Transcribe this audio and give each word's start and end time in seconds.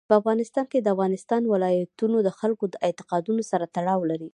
په 0.09 0.13
افغانستان 0.19 0.65
کې 0.71 0.79
د 0.81 0.87
افغانستان 0.95 1.41
ولايتونه 1.53 2.17
د 2.21 2.29
خلکو 2.39 2.63
د 2.69 2.75
اعتقاداتو 2.87 3.47
سره 3.51 3.65
تړاو 3.75 4.01
لري. 4.11 4.29